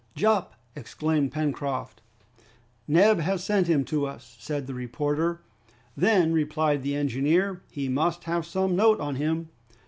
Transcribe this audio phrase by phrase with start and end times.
[0.15, 2.01] "Jup!" exclaimed Pencroft.
[2.87, 5.41] "Neb has sent him to us," said the reporter.
[5.95, 9.49] "Then," replied the engineer, "he must have some note on him."